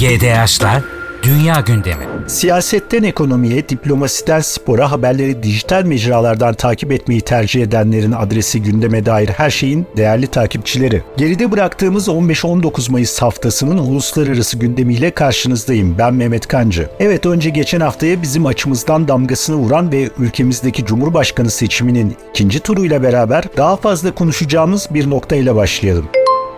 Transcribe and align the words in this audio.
GDH'la 0.00 0.82
Dünya 1.22 1.60
Gündemi. 1.66 2.04
Siyasetten 2.26 3.02
ekonomiye, 3.02 3.68
diplomasiden 3.68 4.40
spora, 4.40 4.90
haberleri 4.90 5.42
dijital 5.42 5.84
mecralardan 5.84 6.54
takip 6.54 6.92
etmeyi 6.92 7.20
tercih 7.20 7.62
edenlerin 7.62 8.12
adresi 8.12 8.62
gündeme 8.62 9.06
dair 9.06 9.28
her 9.28 9.50
şeyin 9.50 9.86
değerli 9.96 10.26
takipçileri. 10.26 11.02
Geride 11.16 11.50
bıraktığımız 11.52 12.08
15-19 12.08 12.92
Mayıs 12.92 13.22
haftasının 13.22 13.78
uluslararası 13.78 14.58
gündemiyle 14.58 15.10
karşınızdayım. 15.10 15.98
Ben 15.98 16.14
Mehmet 16.14 16.46
Kancı. 16.46 16.88
Evet 17.00 17.26
önce 17.26 17.50
geçen 17.50 17.80
haftaya 17.80 18.22
bizim 18.22 18.46
açımızdan 18.46 19.08
damgasını 19.08 19.56
vuran 19.56 19.92
ve 19.92 20.10
ülkemizdeki 20.18 20.84
Cumhurbaşkanı 20.84 21.50
seçiminin 21.50 22.16
ikinci 22.30 22.60
turuyla 22.60 23.02
beraber 23.02 23.44
daha 23.56 23.76
fazla 23.76 24.14
konuşacağımız 24.14 24.88
bir 24.90 25.10
noktayla 25.10 25.56
başlayalım. 25.56 26.08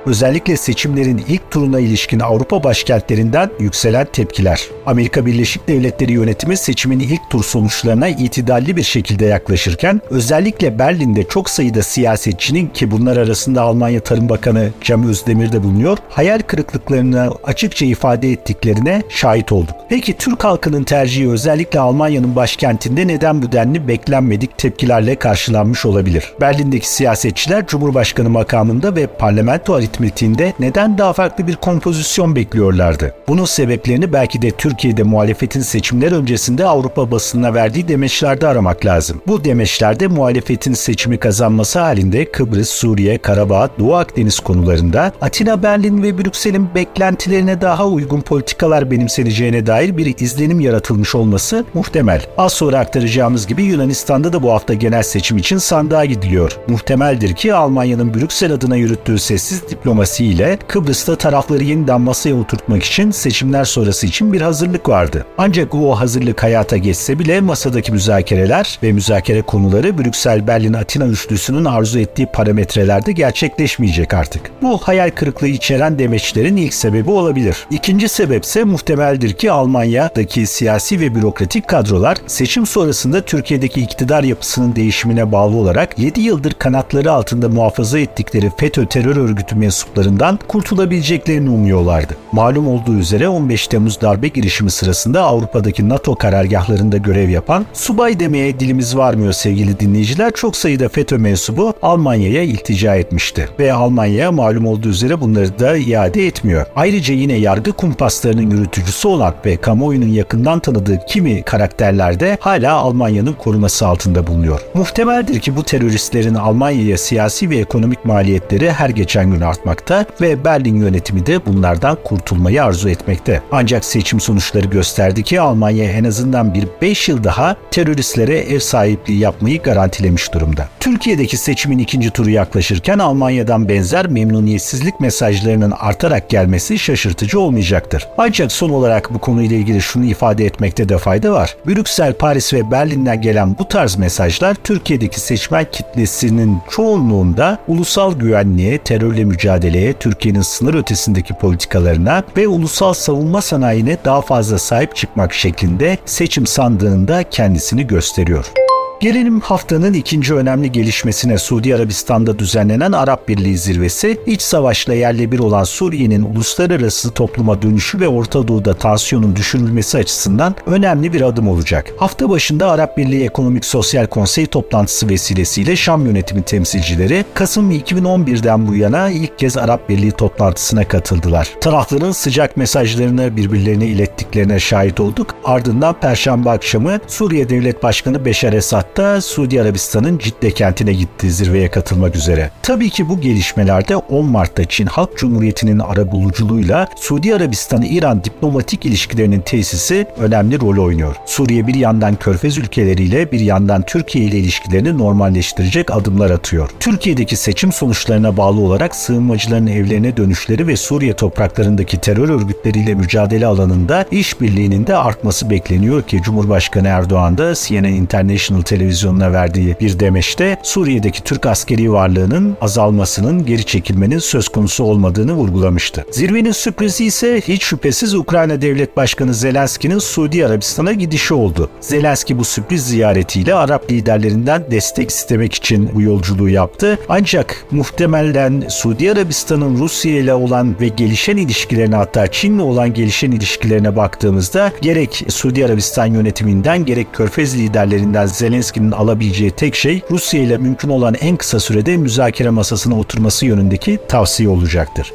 Özellikle 0.06 0.56
seçimlerin 0.56 1.24
ilk 1.28 1.50
turuna 1.50 1.80
ilişkin 1.80 2.20
Avrupa 2.20 2.64
başkentlerinden 2.64 3.50
yükselen 3.58 4.06
tepkiler. 4.12 4.68
Amerika 4.86 5.26
Birleşik 5.26 5.68
Devletleri 5.68 6.12
yönetimi 6.12 6.56
seçimin 6.56 7.00
ilk 7.00 7.30
tur 7.30 7.44
sonuçlarına 7.44 8.08
itidalli 8.08 8.76
bir 8.76 8.82
şekilde 8.82 9.26
yaklaşırken 9.26 10.00
özellikle 10.10 10.79
Berlin'de 10.79 11.24
çok 11.24 11.50
sayıda 11.50 11.82
siyasetçinin 11.82 12.66
ki 12.66 12.90
bunlar 12.90 13.16
arasında 13.16 13.62
Almanya 13.62 14.00
Tarım 14.00 14.29
Bakanı 14.29 14.70
Cem 14.80 15.08
Özdemir 15.08 15.52
de 15.52 15.62
bulunuyor, 15.62 15.98
hayal 16.08 16.40
kırıklıklarını 16.40 17.30
açıkça 17.44 17.86
ifade 17.86 18.32
ettiklerine 18.32 19.02
şahit 19.08 19.52
olduk. 19.52 19.74
Peki 19.88 20.16
Türk 20.16 20.44
halkının 20.44 20.84
tercihi 20.84 21.30
özellikle 21.30 21.80
Almanya'nın 21.80 22.36
başkentinde 22.36 23.07
neden 23.07 23.43
bu 23.43 23.52
denli 23.52 23.88
beklenmedik 23.88 24.58
tepkilerle 24.58 25.14
karşılanmış 25.14 25.86
olabilir? 25.86 26.32
Berlin'deki 26.40 26.88
siyasetçiler 26.88 27.66
Cumhurbaşkanı 27.66 28.30
makamında 28.30 28.96
ve 28.96 29.07
parlamento 29.07 29.74
aritmetiğinde 29.92 30.52
neden 30.58 30.98
daha 30.98 31.12
farklı 31.12 31.46
bir 31.46 31.56
kompozisyon 31.56 32.36
bekliyorlardı? 32.36 33.14
Bunun 33.28 33.44
sebeplerini 33.44 34.12
belki 34.12 34.42
de 34.42 34.50
Türkiye'de 34.50 35.02
muhalefetin 35.02 35.60
seçimler 35.60 36.12
öncesinde 36.12 36.66
Avrupa 36.66 37.10
basınına 37.10 37.54
verdiği 37.54 37.88
demeçlerde 37.88 38.46
aramak 38.46 38.84
lazım. 38.84 39.22
Bu 39.26 39.44
demeçlerde 39.44 40.06
muhalefetin 40.06 40.72
seçimi 40.72 41.18
kazanması 41.18 41.78
halinde 41.78 42.24
Kıbrıs, 42.24 42.68
Suriye, 42.68 43.18
Karabağ, 43.18 43.68
Doğu 43.78 43.94
Akdeniz 43.94 44.40
konularında 44.40 45.12
Atina, 45.20 45.62
Berlin 45.62 46.02
ve 46.02 46.18
Brüksel'in 46.18 46.74
beklentilerine 46.74 47.60
daha 47.60 47.86
uygun 47.86 48.20
politikalar 48.20 48.90
benimseneceğine 48.90 49.66
dair 49.66 49.96
bir 49.96 50.18
izlenim 50.18 50.60
yaratılmış 50.60 51.14
olması 51.14 51.64
muhtemel. 51.74 52.27
Az 52.38 52.52
sonra 52.52 52.78
aktaracağımız 52.78 53.46
gibi 53.46 53.62
Yunanistan'da 53.62 54.32
da 54.32 54.42
bu 54.42 54.52
hafta 54.52 54.74
genel 54.74 55.02
seçim 55.02 55.38
için 55.38 55.58
sandığa 55.58 56.04
gidiliyor. 56.04 56.58
Muhtemeldir 56.68 57.34
ki 57.34 57.54
Almanya'nın 57.54 58.14
Brüksel 58.14 58.52
adına 58.52 58.77
yürüttüğü 58.77 59.18
sessiz 59.18 59.62
diplomasiyle 59.83 60.58
Kıbrıs'ta 60.69 61.16
tarafları 61.16 61.64
yeniden 61.64 62.00
masaya 62.00 62.34
oturtmak 62.34 62.83
için 62.83 63.11
seçimler 63.11 63.64
sonrası 63.64 64.06
için 64.06 64.33
bir 64.33 64.41
hazırlık 64.41 64.89
vardı. 64.89 65.27
Ancak 65.39 65.74
o 65.74 65.94
hazırlık 66.00 66.42
hayata 66.42 66.77
geçse 66.77 67.19
bile 67.19 67.41
masadaki 67.41 67.92
müzakereler 67.92 68.78
ve 68.83 68.92
müzakere 68.92 69.42
konuları 69.42 69.89
Brüksel-Berlin-Atina 69.98 71.06
üçlüsünün 71.06 71.64
arzu 71.64 71.98
ettiği 71.98 72.27
parametrelerde 72.27 73.12
gerçekleşmeyecek 73.12 74.14
artık. 74.14 74.50
Bu 74.62 74.78
hayal 74.78 75.11
kırıklığı 75.11 75.48
içeren 75.48 75.98
demeçlerin 75.98 76.56
ilk 76.56 76.74
sebebi 76.74 77.11
olabilir. 77.11 77.67
İkinci 77.70 78.08
sebepse 78.08 78.64
muhtemeldir 78.64 79.33
ki 79.33 79.52
Almanya'daki 79.52 80.46
siyasi 80.46 81.00
ve 81.00 81.14
bürokratik 81.14 81.69
kadrolar 81.69 82.19
seçim 82.27 82.67
sonrasında 82.67 83.20
Türkiye'deki 83.20 83.80
iktidar 83.80 84.22
yapısının 84.22 84.77
değişimine 84.77 85.33
bağlı 85.33 85.56
olarak 85.56 85.98
7 85.98 86.20
yıldır 86.20 86.52
kanatları 86.52 87.12
altında 87.12 87.48
muhafaza 87.48 87.98
ettikleri 87.98 88.50
FETÖ 88.56 88.86
terör 88.86 89.17
örgütü 89.17 89.56
mensuplarından 89.72 90.38
kurtulabileceklerini 90.48 91.50
umuyorlardı. 91.50 92.16
Malum 92.32 92.68
olduğu 92.68 92.94
üzere 92.94 93.28
15 93.28 93.66
Temmuz 93.66 94.00
darbe 94.00 94.28
girişimi 94.28 94.70
sırasında 94.70 95.22
Avrupa'daki 95.22 95.88
NATO 95.88 96.14
karargahlarında 96.14 96.96
görev 96.96 97.28
yapan 97.28 97.66
subay 97.72 98.20
demeye 98.20 98.60
dilimiz 98.60 98.96
varmıyor 98.96 99.32
sevgili 99.32 99.80
dinleyiciler 99.80 100.32
çok 100.32 100.56
sayıda 100.56 100.88
FETÖ 100.88 101.18
mensubu 101.18 101.74
Almanya'ya 101.82 102.42
iltica 102.42 102.94
etmişti. 102.94 103.48
Ve 103.58 103.72
Almanya 103.72 104.32
malum 104.32 104.66
olduğu 104.66 104.88
üzere 104.88 105.20
bunları 105.20 105.58
da 105.58 105.77
iade 105.77 106.27
etmiyor. 106.27 106.66
Ayrıca 106.77 107.14
yine 107.14 107.34
yargı 107.34 107.72
kumpaslarının 107.72 108.50
yürütücüsü 108.50 109.08
olan 109.08 109.34
ve 109.46 109.56
kamuoyunun 109.56 110.08
yakından 110.08 110.58
tanıdığı 110.58 111.06
kimi 111.06 111.42
karakterler 111.42 112.20
de 112.20 112.38
hala 112.40 112.74
Almanya'nın 112.74 113.32
koruması 113.32 113.86
altında 113.86 114.27
bulunuyor. 114.27 114.61
Muhtemeldir 114.74 115.40
ki 115.40 115.56
bu 115.56 115.62
teröristlerin 115.62 116.34
Almanya'ya 116.34 116.98
siyasi 116.98 117.50
ve 117.50 117.56
ekonomik 117.56 118.05
maliyetleri 118.05 118.72
her 118.72 118.90
geçen 118.90 119.30
gün 119.30 119.40
artmakta 119.62 120.06
ve 120.20 120.45
Berlin 120.45 120.77
yönetimi 120.77 121.27
de 121.27 121.46
bunlardan 121.46 121.98
kurtulmayı 122.05 122.64
arzu 122.64 122.89
etmekte. 122.89 123.42
Ancak 123.52 123.84
seçim 123.84 124.20
sonuçları 124.20 124.67
gösterdi 124.67 125.23
ki 125.23 125.40
Almanya 125.40 125.84
en 125.84 126.05
azından 126.05 126.55
bir 126.55 126.68
5 126.83 127.08
yıl 127.08 127.24
daha 127.24 127.56
teröristlere 127.70 128.39
ev 128.39 128.59
sahipliği 128.59 129.19
yapmayı 129.19 129.62
garantilemiş 129.62 130.33
durumda. 130.33 130.69
Türkiye'deki 130.81 131.37
seçimin 131.37 131.78
ikinci 131.78 132.11
turu 132.11 132.31
yaklaşırken 132.31 132.99
Almanya'dan 132.99 133.69
benzer 133.69 134.06
memnuniyetsizlik 134.06 135.00
mesajlarının 135.00 135.71
artarak 135.71 136.29
gelmesi 136.31 136.79
şaşırtıcı 136.79 137.41
olmayacaktır. 137.41 138.09
Ancak 138.19 138.53
son 138.53 138.71
olarak 138.71 139.15
bu 139.15 139.19
konuyla 139.19 139.56
ilgili 139.56 139.81
şunu 139.81 140.05
ifade 140.05 140.44
etmekte 140.47 140.89
de 140.89 140.99
fayda 140.99 141.33
var. 141.33 141.56
Brüksel, 141.67 142.12
Paris 142.12 142.55
ve 142.55 142.71
Berlin'den 142.71 143.21
gelen 143.21 143.59
bu 143.59 143.69
tarz 143.69 143.97
mesajlar 143.97 144.55
Türkiye'deki 144.65 145.21
seçmen 145.21 145.67
kitlesinin 145.73 146.59
çoğunluğunda 146.71 147.59
ulusal 147.69 148.15
güvenliğe, 148.15 148.79
terörle 148.79 149.25
mücadeleye, 149.53 149.93
Türkiye'nin 149.93 150.43
sınır 150.43 150.75
ötesindeki 150.75 151.35
politikalarına 151.35 152.23
ve 152.37 152.49
ulusal 152.49 152.93
savunma 152.93 153.41
sanayine 153.41 153.99
daha 154.05 154.21
fazla 154.23 154.59
sahip 154.59 154.97
çıkmak 154.97 155.33
şeklinde 155.33 155.99
seçim 156.07 156.47
sandığında 156.47 157.23
kendisini 157.23 157.87
gösteriyor. 157.87 158.62
Gelelim 159.03 159.41
haftanın 159.41 159.95
ikinci 159.95 160.35
önemli 160.35 160.73
gelişmesine 160.73 161.39
Suudi 161.39 161.75
Arabistan'da 161.75 162.39
düzenlenen 162.39 162.93
Arap 162.93 163.29
Birliği 163.29 163.59
zirvesi, 163.59 164.21
iç 164.27 164.43
savaşla 164.43 164.95
yerle 164.95 165.33
bir 165.33 165.39
olan 165.39 165.65
Suriye'nin 165.65 166.23
uluslararası 166.23 167.11
topluma 167.11 167.62
dönüşü 167.62 168.01
ve 168.01 168.09
Orta 168.09 168.49
Doğu'da 168.49 168.75
tansiyonun 168.75 169.37
düşürülmesi 169.37 169.99
açısından 169.99 170.55
önemli 170.67 171.12
bir 171.12 171.21
adım 171.21 171.49
olacak. 171.49 171.93
Hafta 171.97 172.31
başında 172.31 172.71
Arap 172.71 172.99
Birliği 172.99 173.25
Ekonomik 173.25 173.65
Sosyal 173.65 174.07
Konsey 174.07 174.47
toplantısı 174.47 175.09
vesilesiyle 175.09 175.77
Şam 175.77 176.07
yönetimi 176.07 176.43
temsilcileri 176.43 177.25
Kasım 177.35 177.71
2011'den 177.71 178.69
bu 178.69 178.75
yana 178.75 179.11
ilk 179.11 179.39
kez 179.39 179.57
Arap 179.57 179.89
Birliği 179.89 180.12
toplantısına 180.12 180.89
katıldılar. 180.89 181.49
Tarafların 181.61 182.12
sıcak 182.12 182.57
mesajlarını 182.57 183.37
birbirlerine 183.37 183.87
ilettiklerine 183.87 184.61
şahit 184.61 185.01
olduk. 185.01 185.35
Ardından 185.45 185.95
Perşembe 186.01 186.51
akşamı 186.51 186.99
Suriye 187.07 187.49
Devlet 187.49 187.83
Başkanı 187.83 188.25
Beşar 188.25 188.53
Esad 188.53 188.92
da 188.97 189.21
Suudi 189.21 189.63
Arabistan'ın 189.63 190.19
Cidde 190.19 190.51
kentine 190.51 190.93
gitti 190.93 191.31
zirveye 191.31 191.71
katılmak 191.71 192.17
üzere. 192.17 192.51
Tabii 192.63 192.91
ki 192.91 193.09
bu 193.09 193.21
gelişmelerde 193.21 193.97
10 193.97 194.25
Mart'ta 194.27 194.65
Çin 194.65 194.87
Halk 194.87 195.19
Cumhuriyeti'nin 195.19 195.79
arabuluculuğuyla 195.79 196.89
Suudi 196.97 197.35
Arabistan-İran 197.35 198.25
diplomatik 198.25 198.87
ilişkilerinin 198.87 199.41
tesisi 199.41 200.07
önemli 200.19 200.61
rol 200.61 200.85
oynuyor. 200.85 201.17
Suriye 201.27 201.67
bir 201.67 201.75
yandan 201.75 202.15
Körfez 202.17 202.59
ülkeleriyle 202.59 203.33
bir 203.33 203.41
yandan 203.41 203.83
Türkiye 203.83 204.25
ile 204.25 204.39
ilişkilerini 204.39 204.99
normalleştirecek 204.99 205.91
adımlar 205.91 206.31
atıyor. 206.31 206.71
Türkiye'deki 206.81 207.37
seçim 207.37 207.73
sonuçlarına 207.73 208.37
bağlı 208.37 208.61
olarak 208.61 208.95
sığınmacıların 208.95 209.67
evlerine 209.67 210.17
dönüşleri 210.17 210.67
ve 210.67 210.77
Suriye 210.77 211.13
topraklarındaki 211.13 212.01
terör 212.01 212.29
örgütleriyle 212.29 212.95
mücadele 212.95 213.47
alanında 213.47 214.07
işbirliğinin 214.11 214.87
de 214.87 214.97
artması 214.97 215.51
bekleniyor 215.51 216.03
ki 216.03 216.21
Cumhurbaşkanı 216.23 216.89
Erdoğan 216.89 217.39
da 217.39 217.55
CNN 217.55 217.85
International 217.85 218.63
televizyonuna 218.72 219.33
verdiği 219.33 219.77
bir 219.81 220.00
demeçte 220.00 220.56
Suriye'deki 220.62 221.22
Türk 221.22 221.47
askeri 221.47 221.93
varlığının 221.93 222.56
azalmasının 222.60 223.47
geri 223.47 223.65
çekilmenin 223.65 224.19
söz 224.19 224.49
konusu 224.49 224.84
olmadığını 224.84 225.33
vurgulamıştı. 225.33 226.05
Zirvenin 226.10 226.53
sürprizi 226.53 227.05
ise 227.05 227.41
hiç 227.41 227.62
şüphesiz 227.62 228.15
Ukrayna 228.15 228.62
Devlet 228.62 228.97
Başkanı 228.97 229.35
Zelenski'nin 229.35 229.99
Suudi 229.99 230.47
Arabistan'a 230.47 230.93
gidişi 230.93 231.35
oldu. 231.35 231.70
Zelenski 231.81 232.38
bu 232.38 232.44
sürpriz 232.44 232.87
ziyaretiyle 232.87 233.55
Arap 233.55 233.91
liderlerinden 233.91 234.64
destek 234.70 235.11
istemek 235.11 235.55
için 235.55 235.91
bu 235.94 236.02
yolculuğu 236.02 236.49
yaptı. 236.49 236.99
Ancak 237.08 237.64
muhtemelen 237.70 238.64
Suudi 238.69 239.12
Arabistan'ın 239.12 239.79
Rusya 239.79 240.12
ile 240.12 240.35
olan 240.35 240.81
ve 240.81 240.88
gelişen 240.88 241.37
ilişkilerine 241.37 241.97
hatta 241.97 242.26
Çin'le 242.26 242.58
olan 242.58 242.94
gelişen 242.94 243.31
ilişkilerine 243.31 243.97
baktığımızda 243.97 244.73
gerek 244.82 245.25
Suudi 245.29 245.67
Arabistan 245.67 246.06
yönetiminden 246.06 246.85
gerek 246.85 247.06
Körfez 247.12 247.58
liderlerinden 247.58 248.26
Zelenski'nin 248.62 248.91
alabileceği 248.93 249.50
tek 249.50 249.75
şey 249.75 250.03
Rusya 250.11 250.41
ile 250.43 250.59
mümkün 250.59 250.88
olan 250.88 251.14
en 251.14 251.37
kısa 251.37 251.61
sürede 251.61 251.97
müzakere 251.97 252.50
masasına 252.50 252.99
oturması 252.99 253.47
yönündeki 253.47 253.99
tavsiye 254.09 254.49
olacaktır. 254.49 255.12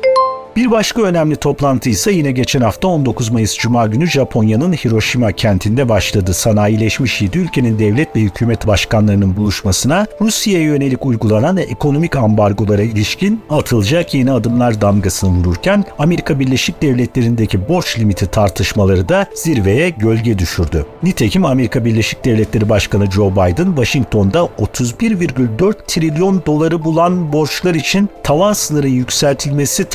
Bir 0.58 0.72
başka 0.72 1.02
önemli 1.02 1.36
toplantı 1.36 1.90
ise 1.90 2.12
yine 2.12 2.32
geçen 2.32 2.62
hafta 2.62 2.88
19 2.88 3.30
Mayıs 3.30 3.58
Cuma 3.58 3.88
günü 3.88 4.08
Japonya'nın 4.08 4.74
Hiroşima 4.74 5.32
kentinde 5.32 5.90
başladı. 5.90 6.34
Sanayileşmiş 6.34 7.22
7 7.22 7.38
ülkenin 7.38 7.80
devlet 7.80 8.16
ve 8.16 8.20
hükümet 8.20 8.68
başkanlarının 8.68 9.36
buluşmasına 9.36 10.08
Rusya'ya 10.22 10.64
yönelik 10.64 11.06
uygulanan 11.06 11.58
ekonomik 11.58 12.16
ambargolara 12.16 12.82
ilişkin 12.82 13.42
atılacak 13.50 14.14
yeni 14.14 14.32
adımlar 14.32 14.82
damgasını 14.82 15.30
vururken 15.30 15.86
Amerika 16.00 16.40
Birleşik 16.40 16.82
Devletleri'ndeki 16.82 17.70
borç 17.70 18.00
limiti 18.00 18.28
tartışmaları 18.28 19.10
da 19.10 19.28
zirveye 19.36 19.90
gölge 19.90 20.40
düşürdü. 20.40 20.86
Nitekim 21.04 21.46
Amerika 21.46 21.86
Birleşik 21.86 22.26
Devletleri 22.26 22.70
Başkanı 22.70 23.12
Joe 23.12 23.32
Biden 23.32 23.68
Washington'da 23.68 24.40
31,4 24.40 25.74
trilyon 25.88 26.44
doları 26.46 26.84
bulan 26.84 27.34
borçlar 27.34 27.76
için 27.76 28.10
tavan 28.24 28.54
sınırı 28.54 28.88
yükseltilmesi 28.88 29.86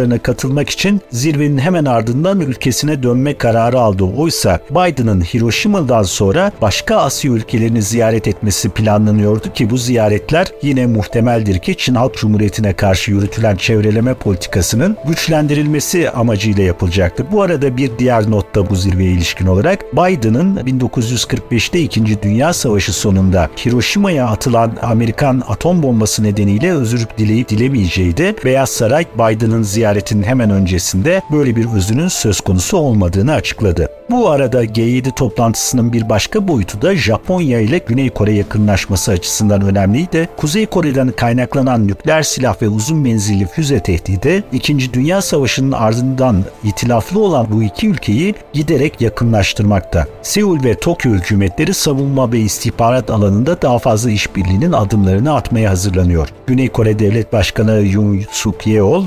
tartışmalarına 0.00 0.18
katılmak 0.18 0.70
için 0.70 1.00
zirvenin 1.10 1.58
hemen 1.58 1.84
ardından 1.84 2.40
ülkesine 2.40 3.02
dönme 3.02 3.34
kararı 3.34 3.80
aldı. 3.80 4.04
Oysa 4.04 4.60
Biden'ın 4.70 5.20
Hiroşima'dan 5.20 6.02
sonra 6.02 6.52
başka 6.62 6.96
Asya 6.96 7.32
ülkelerini 7.32 7.82
ziyaret 7.82 8.28
etmesi 8.28 8.68
planlanıyordu 8.68 9.52
ki 9.52 9.70
bu 9.70 9.76
ziyaretler 9.76 10.46
yine 10.62 10.86
muhtemeldir 10.86 11.58
ki 11.58 11.74
Çin 11.78 11.94
Halk 11.94 12.14
Cumhuriyeti'ne 12.14 12.72
karşı 12.72 13.10
yürütülen 13.10 13.56
çevreleme 13.56 14.14
politikasının 14.14 14.96
güçlendirilmesi 15.06 16.10
amacıyla 16.10 16.62
yapılacaktı. 16.62 17.26
Bu 17.32 17.42
arada 17.42 17.76
bir 17.76 17.90
diğer 17.98 18.30
notta 18.30 18.70
bu 18.70 18.76
zirveye 18.76 19.12
ilişkin 19.12 19.46
olarak 19.46 19.92
Biden'ın 19.92 20.56
1945'te 20.56 21.80
2. 21.80 22.22
Dünya 22.22 22.52
Savaşı 22.52 22.92
sonunda 22.92 23.50
Hiroşima'ya 23.64 24.26
atılan 24.26 24.72
Amerikan 24.82 25.42
atom 25.48 25.82
bombası 25.82 26.22
nedeniyle 26.22 26.72
özür 26.72 27.06
dileyip 27.18 27.48
dilemeyeceği 27.48 28.16
de 28.16 28.36
Beyaz 28.44 28.70
Saray 28.70 29.06
Biden'ın 29.18 29.62
ziyaretinin 29.90 30.22
hemen 30.22 30.50
öncesinde 30.50 31.22
böyle 31.32 31.56
bir 31.56 31.66
özünün 31.74 32.08
söz 32.08 32.40
konusu 32.40 32.76
olmadığını 32.76 33.32
açıkladı. 33.32 33.88
Bu 34.10 34.30
arada 34.30 34.64
G7 34.64 35.14
toplantısının 35.14 35.92
bir 35.92 36.08
başka 36.08 36.48
boyutu 36.48 36.82
da 36.82 36.96
Japonya 36.96 37.60
ile 37.60 37.78
Güney 37.78 38.10
Kore 38.10 38.32
yakınlaşması 38.32 39.12
açısından 39.12 39.62
önemliydi. 39.62 40.28
Kuzey 40.36 40.66
Kore'den 40.66 41.12
kaynaklanan 41.12 41.88
nükleer 41.88 42.22
silah 42.22 42.62
ve 42.62 42.68
uzun 42.68 42.98
menzilli 42.98 43.46
füze 43.46 43.80
tehdidi 43.80 44.44
2. 44.52 44.94
Dünya 44.94 45.22
Savaşı'nın 45.22 45.72
ardından 45.72 46.44
itilaflı 46.64 47.20
olan 47.20 47.46
bu 47.50 47.62
iki 47.62 47.88
ülkeyi 47.88 48.34
giderek 48.52 49.00
yakınlaştırmakta. 49.00 50.06
Seul 50.22 50.64
ve 50.64 50.74
Tokyo 50.74 51.12
hükümetleri 51.12 51.74
savunma 51.74 52.32
ve 52.32 52.38
istihbarat 52.38 53.10
alanında 53.10 53.62
daha 53.62 53.78
fazla 53.78 54.10
işbirliğinin 54.10 54.72
adımlarını 54.72 55.34
atmaya 55.34 55.70
hazırlanıyor. 55.70 56.28
Güney 56.46 56.68
Kore 56.68 56.98
Devlet 56.98 57.32
Başkanı 57.32 57.86
Yoon 57.86 58.20
Suk 58.30 58.66
Yeol 58.66 59.04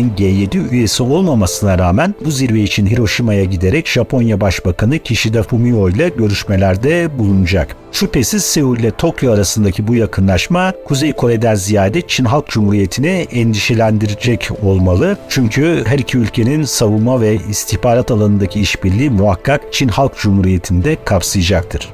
ülkesinin 0.00 0.14
G7 0.16 0.70
üyesi 0.70 1.02
olmamasına 1.02 1.78
rağmen 1.78 2.14
bu 2.24 2.30
zirve 2.30 2.60
için 2.60 2.86
Hiroşima'ya 2.86 3.44
giderek 3.44 3.88
Japonya 3.88 4.40
Başbakanı 4.40 4.98
Kishida 4.98 5.42
Fumio 5.42 5.88
ile 5.88 6.08
görüşmelerde 6.08 7.18
bulunacak. 7.18 7.76
Şüphesiz 7.92 8.44
Seul 8.44 8.78
ile 8.78 8.90
Tokyo 8.90 9.32
arasındaki 9.32 9.88
bu 9.88 9.94
yakınlaşma 9.94 10.72
Kuzey 10.84 11.12
Kore'den 11.12 11.54
ziyade 11.54 12.02
Çin 12.06 12.24
Halk 12.24 12.48
Cumhuriyeti'ni 12.48 13.26
endişelendirecek 13.32 14.48
olmalı. 14.62 15.18
Çünkü 15.28 15.82
her 15.86 15.98
iki 15.98 16.18
ülkenin 16.18 16.64
savunma 16.64 17.20
ve 17.20 17.38
istihbarat 17.50 18.10
alanındaki 18.10 18.60
işbirliği 18.60 19.10
muhakkak 19.10 19.72
Çin 19.72 19.88
Halk 19.88 20.16
Cumhuriyeti'nde 20.16 20.96
kapsayacaktır. 21.04 21.88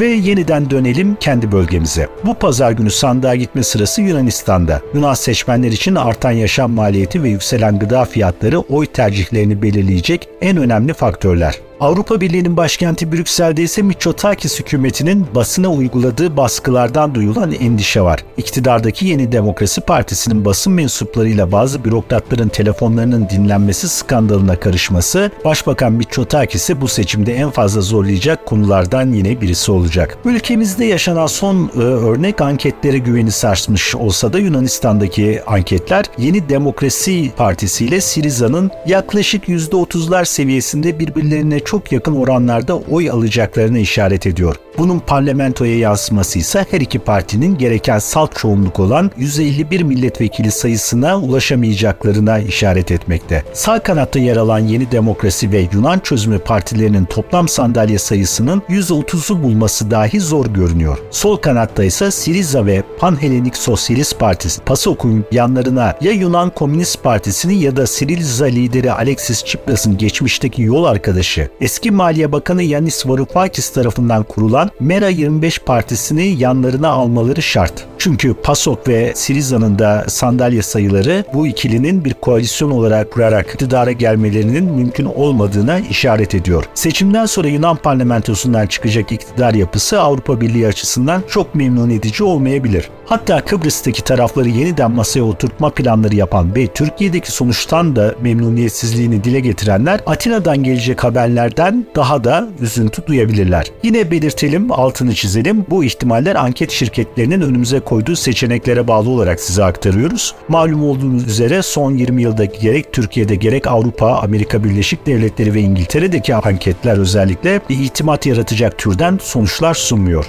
Ve 0.00 0.06
yeniden 0.06 0.70
dönelim 0.70 1.16
kendi 1.20 1.52
bölgemize. 1.52 2.08
Bu 2.24 2.34
pazar 2.34 2.72
günü 2.72 2.90
sandığa 2.90 3.34
gitme 3.34 3.62
sırası 3.62 4.02
Yunanistan'da. 4.02 4.80
Yunan 4.94 5.14
seçmenler 5.14 5.72
için 5.72 5.94
artan 5.94 6.30
yaşam 6.30 6.72
maliyeti 6.72 7.22
ve 7.22 7.28
yükselen 7.28 7.78
gıda 7.78 8.04
fiyatları 8.04 8.58
oy 8.58 8.86
tercihlerini 8.86 9.62
belirleyecek 9.62 10.28
en 10.40 10.56
önemli 10.56 10.94
faktörler. 10.94 11.54
Avrupa 11.80 12.20
Birliği'nin 12.20 12.56
başkenti 12.56 13.12
Brüksel'de 13.12 13.62
ise 13.62 13.82
Mitsotakis 13.82 14.60
hükümetinin 14.60 15.26
basına 15.34 15.68
uyguladığı 15.68 16.36
baskılardan 16.36 17.14
duyulan 17.14 17.52
endişe 17.52 18.00
var. 18.00 18.24
İktidardaki 18.36 19.06
Yeni 19.06 19.32
Demokrasi 19.32 19.80
Partisi'nin 19.80 20.44
basın 20.44 20.72
mensuplarıyla 20.72 21.52
bazı 21.52 21.84
bürokratların 21.84 22.48
telefonlarının 22.48 23.28
dinlenmesi 23.28 23.88
skandalına 23.88 24.60
karışması, 24.60 25.30
Başbakan 25.44 25.92
Mitsotakis'i 25.92 26.80
bu 26.80 26.88
seçimde 26.88 27.34
en 27.34 27.50
fazla 27.50 27.80
zorlayacak 27.80 28.46
konulardan 28.46 29.12
yine 29.12 29.40
birisi 29.40 29.72
olacak. 29.72 30.18
Ülkemizde 30.24 30.84
yaşanan 30.84 31.26
son 31.26 31.70
e, 31.74 31.78
örnek 31.78 32.40
anketlere 32.40 32.98
güveni 32.98 33.30
sarsmış 33.30 33.94
olsa 33.94 34.32
da 34.32 34.38
Yunanistan'daki 34.38 35.42
anketler 35.46 36.04
Yeni 36.18 36.48
Demokrasi 36.48 37.30
Partisi 37.36 37.84
ile 37.84 38.00
Siriza'nın 38.00 38.70
yaklaşık 38.86 39.48
%30'lar 39.48 40.24
seviyesinde 40.24 40.98
birbirlerine 40.98 41.65
çok 41.66 41.92
yakın 41.92 42.16
oranlarda 42.16 42.76
oy 42.76 43.10
alacaklarını 43.10 43.78
işaret 43.78 44.26
ediyor. 44.26 44.56
Bunun 44.78 44.98
parlamentoya 44.98 45.78
yansıması 45.78 46.38
ise 46.38 46.66
her 46.70 46.80
iki 46.80 46.98
partinin 46.98 47.58
gereken 47.58 47.98
salt 47.98 48.36
çoğunluk 48.36 48.80
olan 48.80 49.10
151 49.16 49.82
milletvekili 49.82 50.50
sayısına 50.50 51.18
ulaşamayacaklarına 51.18 52.38
işaret 52.38 52.90
etmekte. 52.90 53.44
Sağ 53.52 53.78
kanatta 53.78 54.18
yer 54.18 54.36
alan 54.36 54.58
Yeni 54.58 54.92
Demokrasi 54.92 55.52
ve 55.52 55.68
Yunan 55.72 55.98
Çözümü 55.98 56.38
partilerinin 56.38 57.04
toplam 57.04 57.48
sandalye 57.48 57.98
sayısının 57.98 58.62
130'u 58.68 59.42
bulması 59.42 59.90
dahi 59.90 60.20
zor 60.20 60.46
görünüyor. 60.46 60.98
Sol 61.10 61.36
kanatta 61.36 61.84
ise 61.84 62.10
Siriza 62.10 62.66
ve 62.66 62.82
Panhelenik 62.98 63.56
Sosyalist 63.56 64.18
Partisi 64.18 64.60
PASOK'un 64.62 65.24
yanlarına 65.32 65.94
ya 66.00 66.12
Yunan 66.12 66.50
Komünist 66.50 67.02
Partisi'ni 67.02 67.54
ya 67.54 67.76
da 67.76 67.86
Siriza 67.86 68.44
lideri 68.44 68.92
Alexis 68.92 69.42
Tsipras'ın 69.42 69.98
geçmişteki 69.98 70.62
yol 70.62 70.84
arkadaşı 70.84 71.48
eski 71.60 71.90
Maliye 71.90 72.32
Bakanı 72.32 72.62
Yanis 72.62 73.06
Varoufakis 73.06 73.70
tarafından 73.70 74.22
kurulan 74.22 74.70
Mera 74.80 75.08
25 75.08 75.58
Partisi'ni 75.58 76.26
yanlarına 76.26 76.88
almaları 76.88 77.42
şart. 77.42 77.86
Çünkü 77.98 78.34
PASOK 78.34 78.88
ve 78.88 79.12
Siriza'nın 79.14 79.78
da 79.78 80.04
sandalye 80.08 80.62
sayıları 80.62 81.24
bu 81.34 81.46
ikilinin 81.46 82.04
bir 82.04 82.14
koalisyon 82.14 82.70
olarak 82.70 83.12
kurarak 83.12 83.46
iktidara 83.46 83.92
gelmelerinin 83.92 84.64
mümkün 84.64 85.04
olmadığına 85.04 85.78
işaret 85.78 86.34
ediyor. 86.34 86.64
Seçimden 86.74 87.26
sonra 87.26 87.48
Yunan 87.48 87.76
parlamentosundan 87.76 88.66
çıkacak 88.66 89.12
iktidar 89.12 89.54
yapısı 89.54 90.00
Avrupa 90.00 90.40
Birliği 90.40 90.66
açısından 90.66 91.22
çok 91.28 91.54
memnun 91.54 91.90
edici 91.90 92.24
olmayabilir. 92.24 92.90
Hatta 93.06 93.44
Kıbrıs'taki 93.44 94.04
tarafları 94.04 94.48
yeniden 94.48 94.90
masaya 94.90 95.22
oturtma 95.22 95.70
planları 95.70 96.14
yapan 96.14 96.54
ve 96.56 96.66
Türkiye'deki 96.66 97.32
sonuçtan 97.32 97.96
da 97.96 98.14
memnuniyetsizliğini 98.20 99.24
dile 99.24 99.40
getirenler 99.40 100.00
Atina'dan 100.06 100.62
gelecek 100.62 101.04
haberlerden 101.04 101.86
daha 101.96 102.24
da 102.24 102.48
üzüntü 102.60 103.06
duyabilirler. 103.06 103.66
Yine 103.82 104.10
belirtelim, 104.10 104.72
altını 104.72 105.14
çizelim. 105.14 105.66
Bu 105.70 105.84
ihtimaller 105.84 106.34
anket 106.34 106.70
şirketlerinin 106.70 107.40
önümüze 107.40 107.80
koyduğu 107.86 108.16
seçeneklere 108.16 108.88
bağlı 108.88 109.10
olarak 109.10 109.40
size 109.40 109.64
aktarıyoruz. 109.64 110.34
Malum 110.48 110.84
olduğunuz 110.84 111.28
üzere 111.28 111.62
son 111.62 111.94
20 111.94 112.22
yılda 112.22 112.44
gerek 112.44 112.92
Türkiye'de 112.92 113.34
gerek 113.34 113.66
Avrupa, 113.66 114.12
Amerika 114.12 114.64
Birleşik 114.64 115.06
Devletleri 115.06 115.54
ve 115.54 115.60
İngiltere'deki 115.60 116.34
anketler 116.34 116.98
özellikle 116.98 117.60
bir 117.70 117.78
itimat 117.78 118.26
yaratacak 118.26 118.78
türden 118.78 119.18
sonuçlar 119.22 119.74
sunmuyor. 119.74 120.26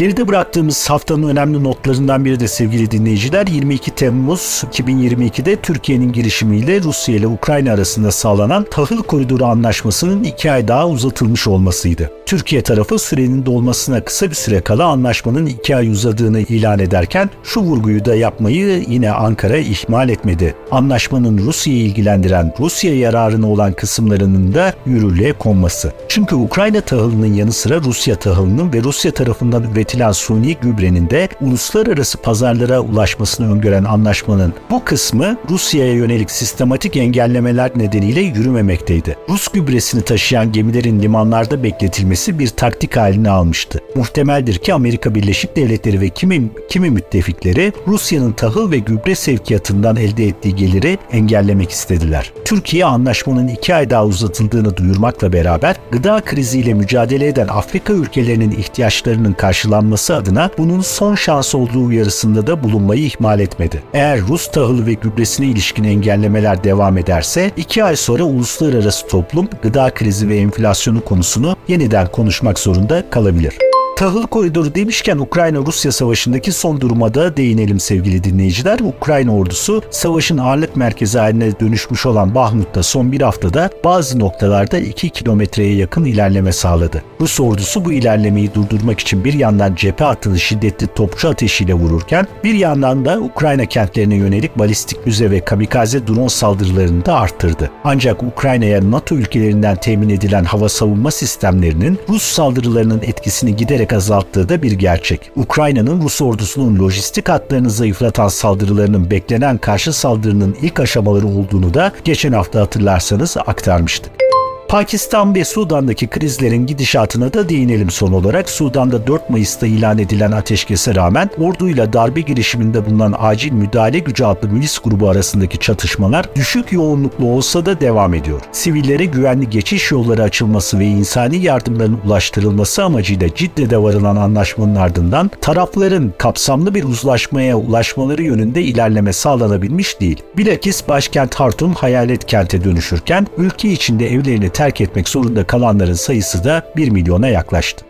Geride 0.00 0.28
bıraktığımız 0.28 0.90
haftanın 0.90 1.28
önemli 1.28 1.64
notlarından 1.64 2.24
biri 2.24 2.40
de 2.40 2.48
sevgili 2.48 2.90
dinleyiciler 2.90 3.46
22 3.46 3.90
Temmuz 3.90 4.64
2022'de 4.72 5.56
Türkiye'nin 5.56 6.12
girişimiyle 6.12 6.82
Rusya 6.82 7.14
ile 7.14 7.26
Ukrayna 7.26 7.72
arasında 7.72 8.10
sağlanan 8.10 8.66
tahıl 8.70 9.02
koridoru 9.02 9.44
anlaşmasının 9.44 10.24
iki 10.24 10.52
ay 10.52 10.68
daha 10.68 10.88
uzatılmış 10.88 11.46
olmasıydı. 11.46 12.10
Türkiye 12.26 12.62
tarafı 12.62 12.98
sürenin 12.98 13.46
dolmasına 13.46 14.04
kısa 14.04 14.30
bir 14.30 14.34
süre 14.34 14.60
kala 14.60 14.84
anlaşmanın 14.84 15.46
iki 15.46 15.76
ay 15.76 15.88
uzadığını 15.88 16.40
ilan 16.40 16.78
ederken 16.78 17.30
şu 17.44 17.60
vurguyu 17.60 18.04
da 18.04 18.14
yapmayı 18.14 18.84
yine 18.88 19.10
Ankara 19.10 19.56
ihmal 19.56 20.08
etmedi. 20.08 20.54
Anlaşmanın 20.70 21.38
Rusya'yı 21.38 21.80
ilgilendiren, 21.80 22.54
Rusya 22.60 22.98
yararına 22.98 23.50
olan 23.50 23.72
kısımlarının 23.72 24.54
da 24.54 24.74
yürürlüğe 24.86 25.32
konması. 25.32 25.92
Çünkü 26.08 26.34
Ukrayna 26.34 26.80
tahılının 26.80 27.34
yanı 27.34 27.52
sıra 27.52 27.80
Rusya 27.80 28.16
tahılının 28.16 28.72
ve 28.72 28.82
Rusya 28.82 29.10
tarafından 29.10 29.62
üretilen 29.62 29.89
suni 30.12 30.56
gübrenin 30.56 31.10
de 31.10 31.28
uluslararası 31.40 32.18
pazarlara 32.18 32.80
ulaşmasını 32.80 33.52
öngören 33.52 33.84
anlaşmanın 33.84 34.54
bu 34.70 34.84
kısmı 34.84 35.36
Rusya'ya 35.50 35.92
yönelik 35.92 36.30
sistematik 36.30 36.96
engellemeler 36.96 37.70
nedeniyle 37.76 38.20
yürümemekteydi. 38.20 39.16
Rus 39.28 39.48
gübresini 39.48 40.02
taşıyan 40.02 40.52
gemilerin 40.52 41.02
limanlarda 41.02 41.62
bekletilmesi 41.62 42.38
bir 42.38 42.48
taktik 42.48 42.96
halini 42.96 43.30
almıştı. 43.30 43.80
Muhtemeldir 43.96 44.58
ki 44.58 44.74
Amerika 44.74 45.14
Birleşik 45.14 45.56
Devletleri 45.56 46.00
ve 46.00 46.08
kimi, 46.08 46.50
kimi 46.68 46.90
müttefikleri 46.90 47.72
Rusya'nın 47.86 48.32
tahıl 48.32 48.70
ve 48.70 48.78
gübre 48.78 49.14
sevkiyatından 49.14 49.96
elde 49.96 50.26
ettiği 50.26 50.56
geliri 50.56 50.98
engellemek 51.12 51.70
istediler. 51.70 52.32
Türkiye 52.44 52.84
anlaşmanın 52.84 53.48
iki 53.48 53.74
ay 53.74 53.90
daha 53.90 54.06
uzatıldığını 54.06 54.76
duyurmakla 54.76 55.32
beraber 55.32 55.76
gıda 55.92 56.20
kriziyle 56.20 56.74
mücadele 56.74 57.26
eden 57.26 57.48
Afrika 57.48 57.92
ülkelerinin 57.92 58.50
ihtiyaçlarının 58.50 59.32
karşılanması 59.32 59.69
karşılanması 59.70 60.16
adına 60.16 60.50
bunun 60.58 60.80
son 60.80 61.14
şans 61.14 61.54
olduğu 61.54 61.84
uyarısında 61.84 62.46
da 62.46 62.62
bulunmayı 62.62 63.04
ihmal 63.04 63.40
etmedi. 63.40 63.82
Eğer 63.94 64.20
Rus 64.20 64.50
tahılı 64.50 64.86
ve 64.86 64.92
gübresine 64.92 65.46
ilişkin 65.46 65.84
engellemeler 65.84 66.64
devam 66.64 66.98
ederse 66.98 67.50
iki 67.56 67.84
ay 67.84 67.96
sonra 67.96 68.22
uluslararası 68.22 69.08
toplum 69.08 69.48
gıda 69.62 69.90
krizi 69.94 70.28
ve 70.28 70.36
enflasyonu 70.36 71.04
konusunu 71.04 71.56
yeniden 71.68 72.06
konuşmak 72.06 72.58
zorunda 72.58 73.10
kalabilir. 73.10 73.69
Tahıl 74.00 74.26
koridoru 74.26 74.74
demişken 74.74 75.18
Ukrayna-Rusya 75.18 75.92
savaşındaki 75.92 76.52
son 76.52 76.80
duruma 76.80 77.14
da 77.14 77.36
değinelim 77.36 77.80
sevgili 77.80 78.24
dinleyiciler. 78.24 78.80
Ukrayna 78.80 79.36
ordusu 79.36 79.82
savaşın 79.90 80.38
ağırlık 80.38 80.76
merkezi 80.76 81.18
haline 81.18 81.60
dönüşmüş 81.60 82.06
olan 82.06 82.34
Bahmut'ta 82.34 82.82
son 82.82 83.12
bir 83.12 83.20
haftada 83.20 83.70
bazı 83.84 84.18
noktalarda 84.18 84.78
2 84.78 85.10
kilometreye 85.10 85.74
yakın 85.74 86.04
ilerleme 86.04 86.52
sağladı. 86.52 87.02
Rus 87.20 87.40
ordusu 87.40 87.84
bu 87.84 87.92
ilerlemeyi 87.92 88.54
durdurmak 88.54 89.00
için 89.00 89.24
bir 89.24 89.32
yandan 89.32 89.74
cephe 89.74 90.04
hattını 90.04 90.38
şiddetli 90.38 90.86
topçu 90.86 91.28
ateşiyle 91.28 91.74
vururken 91.74 92.26
bir 92.44 92.54
yandan 92.54 93.04
da 93.04 93.20
Ukrayna 93.20 93.66
kentlerine 93.66 94.14
yönelik 94.14 94.58
balistik 94.58 95.06
müze 95.06 95.30
ve 95.30 95.40
kamikaze 95.40 96.06
drone 96.06 96.28
saldırılarını 96.28 97.06
da 97.06 97.14
arttırdı. 97.14 97.70
Ancak 97.84 98.22
Ukrayna'ya 98.22 98.90
NATO 98.90 99.14
ülkelerinden 99.14 99.76
temin 99.76 100.08
edilen 100.08 100.44
hava 100.44 100.68
savunma 100.68 101.10
sistemlerinin 101.10 101.98
Rus 102.08 102.22
saldırılarının 102.22 103.02
etkisini 103.02 103.56
giderek 103.56 103.89
giderek 103.90 103.92
azalttığı 103.92 104.48
da 104.48 104.62
bir 104.62 104.72
gerçek. 104.72 105.30
Ukrayna'nın 105.36 106.02
Rus 106.02 106.22
ordusunun 106.22 106.78
lojistik 106.78 107.28
hatlarını 107.28 107.70
zayıflatan 107.70 108.28
saldırılarının 108.28 109.10
beklenen 109.10 109.58
karşı 109.58 109.92
saldırının 109.92 110.56
ilk 110.62 110.80
aşamaları 110.80 111.26
olduğunu 111.26 111.74
da 111.74 111.92
geçen 112.04 112.32
hafta 112.32 112.60
hatırlarsanız 112.60 113.36
aktarmıştık. 113.36 114.29
Pakistan 114.70 115.34
ve 115.34 115.44
Sudan'daki 115.44 116.06
krizlerin 116.06 116.66
gidişatına 116.66 117.32
da 117.32 117.48
değinelim 117.48 117.90
son 117.90 118.12
olarak. 118.12 118.50
Sudan'da 118.50 119.06
4 119.06 119.30
Mayıs'ta 119.30 119.66
ilan 119.66 119.98
edilen 119.98 120.32
ateşkese 120.32 120.94
rağmen 120.94 121.30
orduyla 121.38 121.92
darbe 121.92 122.20
girişiminde 122.20 122.86
bulunan 122.86 123.14
acil 123.18 123.52
müdahale 123.52 123.98
gücü 123.98 124.24
adlı 124.24 124.48
milis 124.48 124.78
grubu 124.78 125.08
arasındaki 125.08 125.58
çatışmalar 125.58 126.34
düşük 126.36 126.72
yoğunluklu 126.72 127.26
olsa 127.26 127.66
da 127.66 127.80
devam 127.80 128.14
ediyor. 128.14 128.40
Sivillere 128.52 129.04
güvenli 129.04 129.50
geçiş 129.50 129.90
yolları 129.90 130.22
açılması 130.22 130.78
ve 130.78 130.84
insani 130.84 131.36
yardımların 131.36 132.00
ulaştırılması 132.06 132.84
amacıyla 132.84 133.34
Cidde'de 133.34 133.82
varılan 133.82 134.16
anlaşmanın 134.16 134.76
ardından 134.76 135.30
tarafların 135.40 136.12
kapsamlı 136.18 136.74
bir 136.74 136.84
uzlaşmaya 136.84 137.56
ulaşmaları 137.56 138.22
yönünde 138.22 138.62
ilerleme 138.62 139.12
sağlanabilmiş 139.12 140.00
değil. 140.00 140.22
Bilakis 140.36 140.88
başkent 140.88 141.34
Hartum 141.34 141.74
hayalet 141.74 142.26
kente 142.26 142.64
dönüşürken 142.64 143.26
ülke 143.38 143.68
içinde 143.68 144.12
evlerini 144.12 144.50
terk 144.60 144.80
etmek 144.80 145.08
zorunda 145.08 145.46
kalanların 145.46 145.94
sayısı 145.94 146.44
da 146.44 146.62
1 146.76 146.90
milyona 146.90 147.28
yaklaştı. 147.28 147.84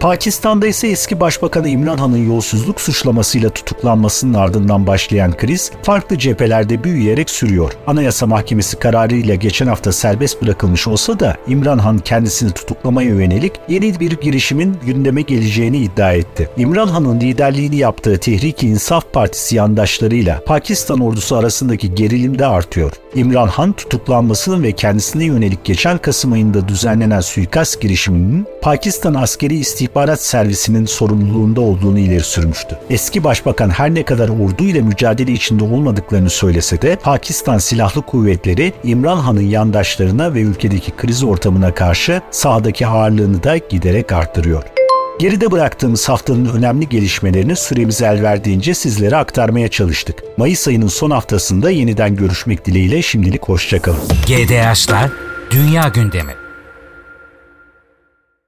Pakistan'da 0.00 0.66
ise 0.66 0.88
eski 0.88 1.20
Başbakanı 1.20 1.68
İmran 1.68 1.98
Han'ın 1.98 2.26
yolsuzluk 2.28 2.80
suçlamasıyla 2.80 3.50
tutuklanmasının 3.50 4.34
ardından 4.34 4.86
başlayan 4.86 5.36
kriz 5.36 5.70
farklı 5.82 6.18
cephelerde 6.18 6.84
büyüyerek 6.84 7.30
sürüyor. 7.30 7.72
Anayasa 7.86 8.26
Mahkemesi 8.26 8.76
kararıyla 8.76 9.34
geçen 9.34 9.66
hafta 9.66 9.92
serbest 9.92 10.42
bırakılmış 10.42 10.88
olsa 10.88 11.20
da 11.20 11.36
İmran 11.46 11.78
Han 11.78 11.98
kendisini 11.98 12.52
tutuklamaya 12.52 13.08
yönelik 13.08 13.52
yeni 13.68 14.00
bir 14.00 14.10
girişimin 14.10 14.76
gündeme 14.86 15.22
geleceğini 15.22 15.78
iddia 15.78 16.12
etti. 16.12 16.50
İmran 16.56 16.88
Han'ın 16.88 17.20
liderliğini 17.20 17.76
yaptığı 17.76 18.18
Tehrik-i 18.18 18.66
İnsaf 18.66 19.12
Partisi 19.12 19.56
yandaşlarıyla 19.56 20.44
Pakistan 20.46 21.00
ordusu 21.00 21.36
arasındaki 21.36 21.94
gerilim 21.94 22.38
de 22.38 22.46
artıyor. 22.46 22.92
İmran 23.14 23.48
Han 23.48 23.72
tutuklanmasının 23.72 24.62
ve 24.62 24.72
kendisine 24.72 25.24
yönelik 25.24 25.64
geçen 25.64 25.98
Kasım 25.98 26.32
ayında 26.32 26.68
düzenlenen 26.68 27.20
suikast 27.20 27.80
girişiminin 27.80 28.46
Pakistan 28.62 29.14
askeri 29.14 29.56
istihbarat 29.90 30.22
servisinin 30.22 30.86
sorumluluğunda 30.86 31.60
olduğunu 31.60 31.98
ileri 31.98 32.20
sürmüştü. 32.20 32.78
Eski 32.90 33.24
başbakan 33.24 33.70
her 33.70 33.94
ne 33.94 34.02
kadar 34.02 34.28
ordu 34.28 34.64
ile 34.64 34.80
mücadele 34.80 35.32
içinde 35.32 35.64
olmadıklarını 35.64 36.30
söylese 36.30 36.82
de 36.82 36.96
Pakistan 36.96 37.58
Silahlı 37.58 38.02
Kuvvetleri 38.02 38.72
İmran 38.84 39.16
Han'ın 39.16 39.40
yandaşlarına 39.40 40.34
ve 40.34 40.40
ülkedeki 40.40 40.90
kriz 40.90 41.22
ortamına 41.24 41.74
karşı 41.74 42.22
sahadaki 42.30 42.86
ağırlığını 42.86 43.42
da 43.42 43.56
giderek 43.56 44.12
arttırıyor. 44.12 44.62
Geride 45.18 45.50
bıraktığımız 45.50 46.08
haftanın 46.08 46.46
önemli 46.46 46.88
gelişmelerini 46.88 47.56
süremiz 47.56 48.02
el 48.02 48.22
verdiğince 48.22 48.74
sizlere 48.74 49.16
aktarmaya 49.16 49.68
çalıştık. 49.68 50.18
Mayıs 50.36 50.68
ayının 50.68 50.88
son 50.88 51.10
haftasında 51.10 51.70
yeniden 51.70 52.16
görüşmek 52.16 52.66
dileğiyle 52.66 53.02
şimdilik 53.02 53.48
hoşçakalın. 53.48 54.00
GDH'lar 54.26 55.10
Dünya 55.50 55.88
Gündemi 55.88 56.39